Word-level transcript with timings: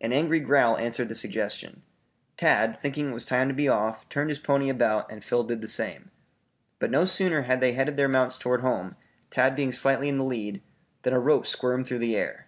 An 0.00 0.14
angry 0.14 0.40
growl 0.40 0.78
answered 0.78 1.10
the 1.10 1.14
suggestion. 1.14 1.82
Tad 2.38 2.80
thinking 2.80 3.10
it 3.10 3.12
was 3.12 3.26
time 3.26 3.46
to 3.48 3.54
be 3.54 3.68
off, 3.68 4.08
turned 4.08 4.30
his 4.30 4.38
pony 4.38 4.70
about 4.70 5.12
and 5.12 5.22
Phil 5.22 5.44
did 5.44 5.60
the 5.60 5.68
same. 5.68 6.10
But 6.78 6.90
no 6.90 7.04
sooner 7.04 7.42
had 7.42 7.60
they 7.60 7.72
headed 7.72 7.96
their 7.96 8.08
mounts 8.08 8.38
toward 8.38 8.62
home, 8.62 8.96
Tad 9.28 9.54
being 9.54 9.70
slightly 9.72 10.08
in 10.08 10.16
the 10.16 10.24
lead, 10.24 10.62
than 11.02 11.12
a 11.12 11.20
rope 11.20 11.46
squirmed 11.46 11.86
through 11.86 11.98
the 11.98 12.16
air. 12.16 12.46